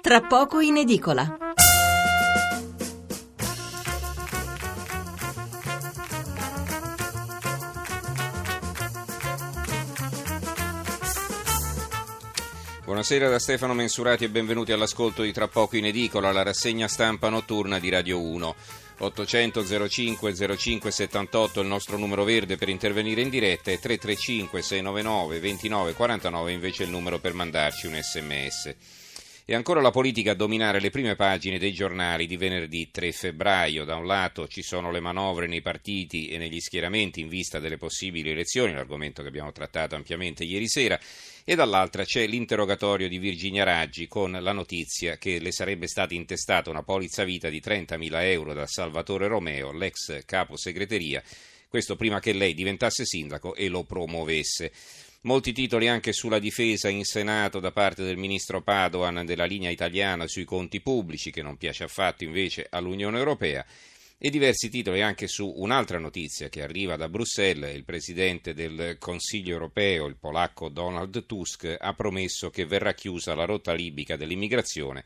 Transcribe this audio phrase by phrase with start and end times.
[0.00, 1.36] Tra poco in edicola.
[12.84, 17.28] Buonasera da Stefano Mensurati e benvenuti all'ascolto di Tra poco in edicola, la rassegna stampa
[17.28, 18.54] notturna di Radio 1.
[18.98, 25.40] 800 05 05 78 il nostro numero verde per intervenire in diretta e 335 699
[25.40, 28.74] 29 49 invece il numero per mandarci un sms.
[29.50, 33.86] E ancora la politica a dominare le prime pagine dei giornali di venerdì 3 febbraio.
[33.86, 37.78] Da un lato ci sono le manovre nei partiti e negli schieramenti in vista delle
[37.78, 41.00] possibili elezioni, l'argomento che abbiamo trattato ampiamente ieri sera,
[41.44, 46.68] e dall'altra c'è l'interrogatorio di Virginia Raggi con la notizia che le sarebbe stata intestata
[46.68, 51.22] una polizza vita di 30.000 euro da Salvatore Romeo, l'ex capo segreteria,
[51.70, 54.72] questo prima che lei diventasse sindaco e lo promuovesse.
[55.22, 60.28] Molti titoli anche sulla difesa in Senato da parte del ministro Padoan della linea italiana
[60.28, 63.66] sui conti pubblici, che non piace affatto invece all'Unione Europea,
[64.16, 67.74] e diversi titoli anche su un'altra notizia che arriva da Bruxelles.
[67.74, 73.44] Il presidente del Consiglio europeo, il polacco Donald Tusk, ha promesso che verrà chiusa la
[73.44, 75.04] rotta libica dell'immigrazione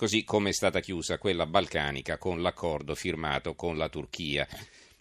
[0.00, 4.48] così come è stata chiusa quella balcanica con l'accordo firmato con la Turchia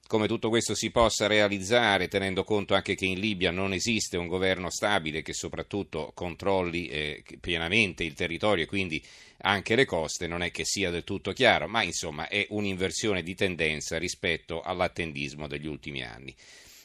[0.09, 4.25] come tutto questo si possa realizzare, tenendo conto anche che in Libia non esiste un
[4.25, 8.99] governo stabile che soprattutto controlli eh, pienamente il territorio e quindi
[9.41, 13.35] anche le coste, non è che sia del tutto chiaro, ma insomma è un'inversione di
[13.35, 16.35] tendenza rispetto all'attendismo degli ultimi anni.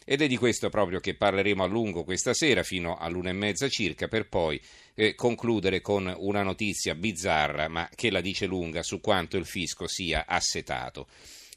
[0.05, 3.71] Ed è di questo proprio che parleremo a lungo questa sera, fino all'una e mezza
[3.71, 4.61] circa, per poi
[4.93, 9.89] eh, concludere con una notizia bizzarra, ma che la dice lunga su quanto il fisco
[9.89, 11.07] sia assetato.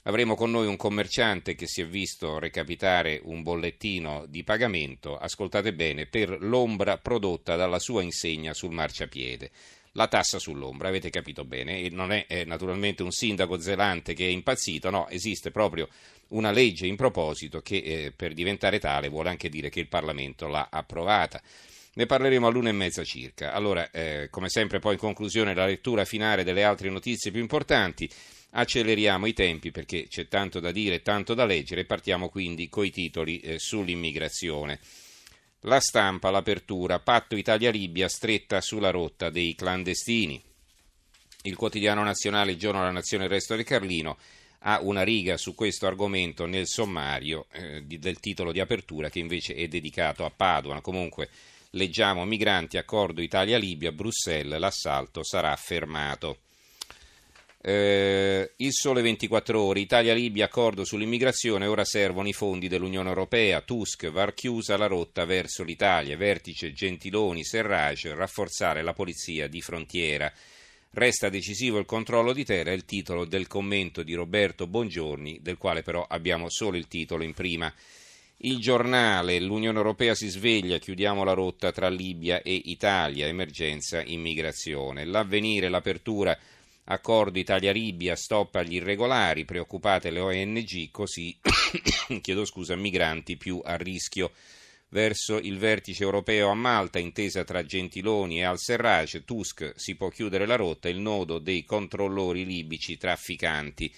[0.08, 5.73] Avremo con noi un commerciante che si è visto recapitare un bollettino di pagamento, ascoltate
[5.73, 9.52] bene, per l'ombra prodotta dalla sua insegna sul marciapiede.
[9.91, 14.25] La tassa sull'ombra, avete capito bene, e non è, è naturalmente un sindaco zelante che
[14.25, 15.89] è impazzito, no, esiste proprio
[16.30, 20.48] una legge in proposito che eh, per diventare tale vuole anche dire che il Parlamento
[20.48, 21.42] l'ha approvata.
[21.95, 23.52] Ne parleremo all'una e mezza circa.
[23.52, 28.10] Allora, eh, come sempre, poi in conclusione la lettura finale delle altre notizie più importanti.
[28.57, 31.85] Acceleriamo i tempi perché c'è tanto da dire e tanto da leggere.
[31.85, 34.79] Partiamo quindi coi titoli eh, sull'immigrazione.
[35.61, 40.41] La stampa, l'apertura, patto Italia-Libia stretta sulla rotta dei clandestini.
[41.43, 44.17] Il quotidiano nazionale, il giorno della nazione, il resto del Carlino,
[44.61, 49.53] ha una riga su questo argomento nel sommario eh, del titolo di apertura che invece
[49.53, 50.81] è dedicato a Padova.
[50.81, 51.29] Comunque
[51.71, 56.39] leggiamo migranti, accordo Italia-Libia, Bruxelles, l'assalto sarà fermato.
[57.59, 64.09] Eh, il sole 24 ore, Italia-Libia, accordo sull'immigrazione, ora servono i fondi dell'Unione Europea, Tusk,
[64.11, 70.31] var chiusa la rotta verso l'Italia, vertice Gentiloni, Serrage, rafforzare la polizia di frontiera.
[70.91, 75.81] Resta decisivo il controllo di terra, il titolo del commento di Roberto Bongiorni, del quale
[75.81, 77.71] però abbiamo solo il titolo in prima.
[78.41, 85.05] Il giornale, l'Unione Europea si sveglia, chiudiamo la rotta tra Libia e Italia, emergenza immigrazione.
[85.05, 86.37] L'avvenire, l'apertura
[86.89, 91.37] Accordo Italia-Libia, stop agli irregolari, preoccupate le ONG, così
[92.21, 94.31] chiedo scusa, migranti più a rischio.
[94.89, 100.45] Verso il vertice europeo a Malta, intesa tra Gentiloni e Al-Serraj, Tusk si può chiudere
[100.45, 103.93] la rotta, il nodo dei controllori libici trafficanti.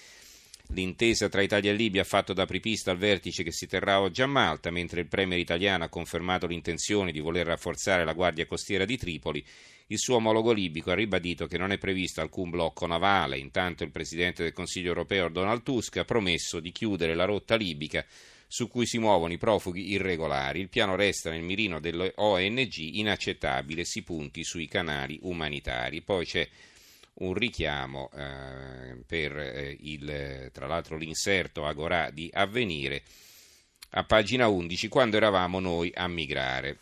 [0.74, 4.22] L'intesa tra Italia e Libia ha fatto da apripista al vertice che si terrà oggi
[4.22, 8.85] a Malta, mentre il premier italiano ha confermato l'intenzione di voler rafforzare la Guardia Costiera
[8.85, 9.44] di Tripoli
[9.91, 13.40] il suo omologo libico ha ribadito che non è previsto alcun blocco navale.
[13.40, 18.06] Intanto il presidente del Consiglio europeo Donald Tusk ha promesso di chiudere la rotta libica
[18.46, 20.59] su cui si muovono i profughi irregolari.
[20.59, 26.03] Il piano resta nel mirino delle ONG, inaccettabile, si punti sui canali umanitari.
[26.03, 26.47] Poi c'è
[27.19, 33.03] un richiamo eh, per eh, il, tra l'altro l'inserto Agorà di Avvenire
[33.91, 36.78] a pagina 11, quando eravamo noi a migrare.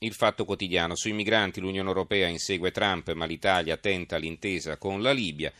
[0.00, 0.96] Il Fatto Quotidiano.
[0.96, 5.52] Sui migranti l'Unione Europea insegue Trump, ma l'Italia tenta l'intesa con la Libia.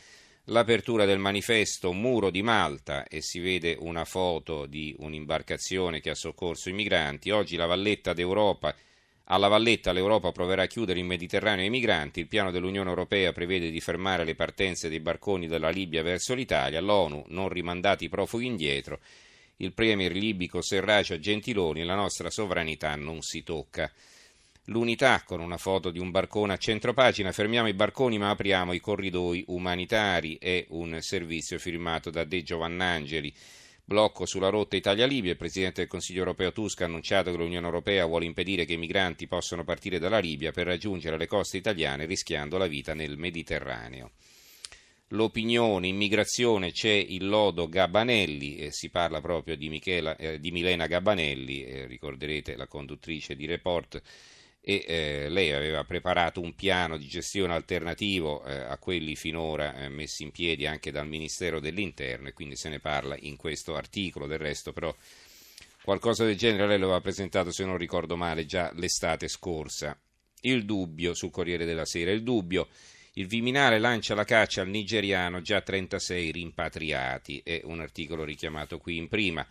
[0.46, 6.14] L'apertura del manifesto Muro di Malta e si vede una foto di un'imbarcazione che ha
[6.14, 7.30] soccorso i migranti.
[7.30, 8.74] Oggi la Valletta d'Europa.
[9.26, 12.20] Alla Valletta l'Europa proverà a chiudere il Mediterraneo ai migranti.
[12.20, 16.80] Il piano dell'Unione Europea prevede di fermare le partenze dei barconi dalla Libia verso l'Italia.
[16.80, 19.00] L'ONU non rimandati i profughi indietro.
[19.58, 21.84] Il premier libico Serracia Gentiloni.
[21.84, 23.90] La nostra sovranità non si tocca.
[24.66, 28.78] L'unità con una foto di un barcone a centropagina, fermiamo i barconi ma apriamo i
[28.78, 33.34] corridoi umanitari, è un servizio firmato da De Giovannangeli.
[33.84, 35.32] Blocco sulla rotta Italia-Libia.
[35.32, 38.78] Il Presidente del Consiglio europeo Tusk ha annunciato che l'Unione europea vuole impedire che i
[38.78, 44.12] migranti possano partire dalla Libia per raggiungere le coste italiane rischiando la vita nel Mediterraneo.
[45.08, 50.86] L'opinione, immigrazione, c'è il lodo Gabanelli, eh, si parla proprio di, Michela, eh, di Milena
[50.86, 54.00] Gabanelli, eh, ricorderete la conduttrice di Report
[54.64, 59.88] e eh, lei aveva preparato un piano di gestione alternativo eh, a quelli finora eh,
[59.88, 64.28] messi in piedi anche dal Ministero dell'Interno e quindi se ne parla in questo articolo.
[64.28, 64.94] Del resto però
[65.82, 69.98] qualcosa del genere lei lo aveva presentato, se non ricordo male, già l'estate scorsa.
[70.42, 72.68] Il dubbio sul Corriere della Sera, il dubbio
[73.16, 78.96] il Viminale lancia la caccia al nigeriano, già 36 rimpatriati, è un articolo richiamato qui
[78.96, 79.46] in prima.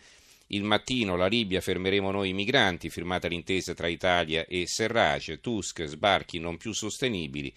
[0.54, 5.86] Il mattino la Libia fermeremo noi i migranti, firmata l'intesa tra Italia e Serrace, Tusk,
[5.86, 7.54] sbarchi non più sostenibili.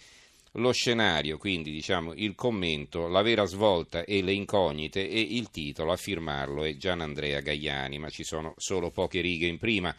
[0.53, 5.91] Lo scenario, quindi diciamo il commento, la vera svolta e le incognite e il titolo
[5.91, 9.93] a firmarlo è Gian Andrea Gaiani, ma ci sono solo poche righe in prima.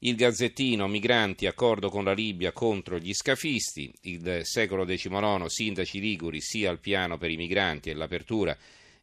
[0.00, 6.42] Il Gazzettino, migranti, accordo con la Libia contro gli scafisti, il secolo XIX, sindaci liguri
[6.42, 8.54] sia al piano per i migranti e l'apertura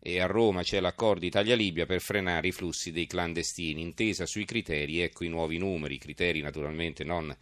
[0.07, 5.02] e a Roma c'è l'accordo Italia-Libia per frenare i flussi dei clandestini, intesa sui criteri,
[5.02, 7.36] ecco i nuovi numeri, criteri naturalmente non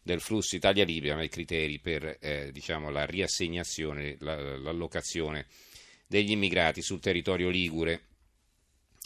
[0.00, 5.44] del flusso Italia-Libia, ma i criteri per eh, diciamo, la riassegnazione, la, l'allocazione
[6.06, 8.04] degli immigrati sul territorio ligure.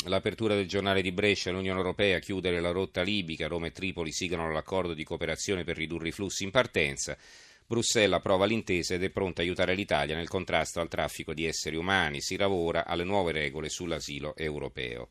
[0.05, 4.53] L'apertura del giornale di Brescia, l'Unione Europea chiudere la rotta libica, Roma e Tripoli sigano
[4.53, 7.19] l'accordo di cooperazione per ridurre i flussi in partenza.
[7.71, 11.77] Bruxelles approva l'intesa ed è pronta a aiutare l'Italia nel contrasto al traffico di esseri
[11.77, 12.21] umani.
[12.21, 15.11] Si lavora alle nuove regole sull'asilo europeo.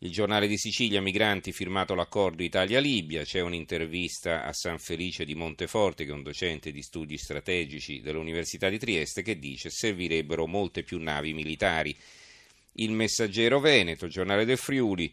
[0.00, 3.24] Il giornale di Sicilia, migranti, firmato l'accordo Italia-Libia.
[3.24, 8.68] C'è un'intervista a San Felice di Monteforte, che è un docente di studi strategici dell'Università
[8.68, 11.96] di Trieste, che dice servirebbero molte più navi militari.
[12.72, 15.10] Il Messaggero Veneto, giornale del Friuli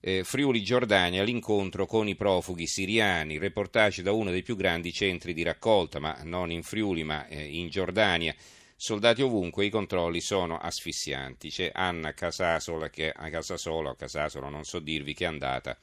[0.00, 5.32] eh, Friuli Giordania l'incontro con i profughi siriani, reportage da uno dei più grandi centri
[5.32, 8.34] di raccolta, ma non in Friuli ma eh, in Giordania.
[8.78, 11.48] Soldati ovunque, i controlli sono asfissianti.
[11.48, 15.78] C'è Anna Casasola, che, a Casasola, o Casasola, non so dirvi, che è andata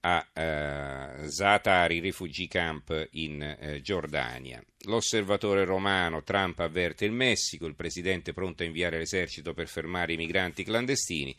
[0.00, 4.62] a eh, Zatari Refugee Camp in eh, Giordania.
[4.84, 10.16] L'osservatore romano Trump avverte il Messico, il presidente pronto a inviare l'esercito per fermare i
[10.16, 11.36] migranti clandestini.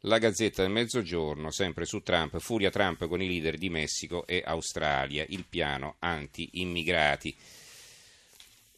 [0.00, 4.42] La Gazzetta del Mezzogiorno, sempre su Trump, furia Trump con i leader di Messico e
[4.44, 7.34] Australia, il piano anti-immigrati.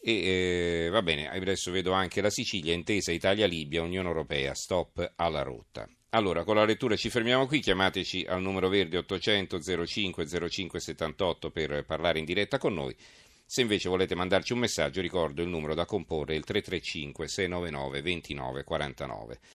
[0.01, 5.43] E eh, va bene, adesso vedo anche la Sicilia, intesa Italia-Libia, Unione Europea, stop alla
[5.43, 5.89] rotta.
[6.11, 11.51] Allora, con la lettura ci fermiamo qui, chiamateci al numero verde 800 05 05 78
[11.51, 12.97] per parlare in diretta con noi.
[13.45, 19.41] Se invece volete mandarci un messaggio, ricordo il numero da comporre il 335 699 2949.